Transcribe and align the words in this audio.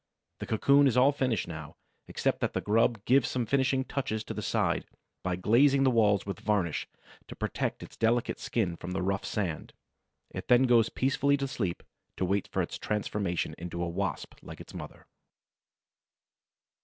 The 0.39 0.47
cocoon 0.47 0.87
is 0.87 0.97
all 0.97 1.11
finished 1.11 1.47
now, 1.47 1.75
except 2.07 2.39
that 2.39 2.53
the 2.53 2.59
grub 2.61 3.05
gives 3.05 3.29
some 3.29 3.45
finishing 3.45 3.85
touches 3.85 4.23
to 4.23 4.33
the 4.33 4.39
inside 4.39 4.87
by 5.21 5.35
glazing 5.35 5.83
the 5.83 5.91
walls 5.91 6.25
with 6.25 6.39
varnish 6.39 6.87
to 7.27 7.35
protect 7.35 7.83
its 7.83 7.97
delicate 7.97 8.39
skin 8.39 8.75
from 8.75 8.93
the 8.93 9.03
rough 9.03 9.23
sand. 9.23 9.73
It 10.31 10.47
then 10.47 10.63
goes 10.63 10.89
peacefully 10.89 11.37
to 11.37 11.47
sleep, 11.47 11.83
to 12.17 12.25
wait 12.25 12.47
for 12.47 12.63
its 12.63 12.79
transformation 12.79 13.53
into 13.59 13.79
a 13.83 13.87
Wasp 13.89 14.33
like 14.41 14.59
its 14.59 14.73
mother. 14.73 15.05